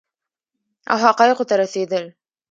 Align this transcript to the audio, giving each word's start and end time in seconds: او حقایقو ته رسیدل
او 0.91 0.97
حقایقو 1.05 1.43
ته 1.49 1.55
رسیدل 1.63 2.05